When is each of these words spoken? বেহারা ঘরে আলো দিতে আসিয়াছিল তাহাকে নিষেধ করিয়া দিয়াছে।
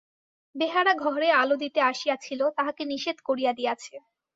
বেহারা 0.55 0.93
ঘরে 1.03 1.29
আলো 1.41 1.55
দিতে 1.63 1.79
আসিয়াছিল 1.91 2.41
তাহাকে 2.57 2.83
নিষেধ 2.85 3.17
করিয়া 3.27 3.51
দিয়াছে। 3.53 3.95